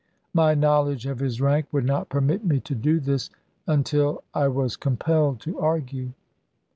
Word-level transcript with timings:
My 0.33 0.55
knowledge 0.55 1.05
of 1.05 1.19
his 1.19 1.39
rank 1.39 1.67
would 1.71 1.85
not 1.85 2.09
permit 2.09 2.43
me 2.43 2.59
to 2.61 2.73
do 2.73 2.99
this; 2.99 3.29
until 3.67 4.23
I 4.33 4.47
was 4.47 4.75
compelled 4.75 5.39
to 5.41 5.59
argue. 5.59 6.09